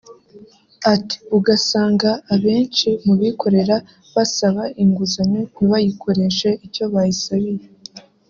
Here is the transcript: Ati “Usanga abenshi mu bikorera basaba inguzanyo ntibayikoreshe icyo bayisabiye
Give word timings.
Ati 0.93 1.15
“Usanga 1.39 2.09
abenshi 2.33 2.89
mu 3.05 3.13
bikorera 3.21 3.75
basaba 4.15 4.63
inguzanyo 4.83 5.41
ntibayikoreshe 5.53 6.49
icyo 6.65 6.85
bayisabiye 6.93 7.63